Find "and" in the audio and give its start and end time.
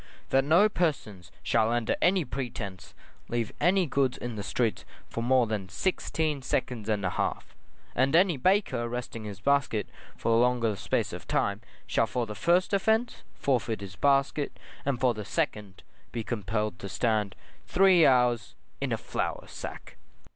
6.89-7.05, 7.93-8.15, 14.85-14.99